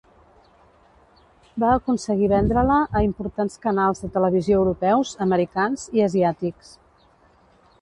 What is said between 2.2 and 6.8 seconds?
vendre-la a importants canals de televisió europeus, americans i asiàtics.